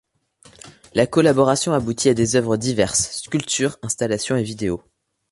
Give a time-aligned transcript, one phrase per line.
[0.95, 4.81] La collaboration aboutit à des œuvres diverses, sculptures, installations et vidéos.